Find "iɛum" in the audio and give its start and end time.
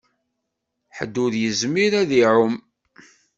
2.21-2.55